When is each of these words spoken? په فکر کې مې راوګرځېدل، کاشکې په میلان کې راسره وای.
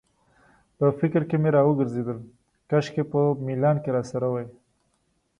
په 0.77 0.85
فکر 0.99 1.21
کې 1.29 1.37
مې 1.41 1.49
راوګرځېدل، 1.57 2.19
کاشکې 2.69 3.03
په 3.11 3.19
میلان 3.45 3.75
کې 3.83 3.89
راسره 3.97 4.27
وای. 4.29 4.47